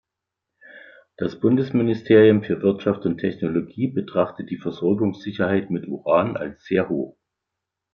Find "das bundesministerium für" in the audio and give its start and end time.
1.17-2.63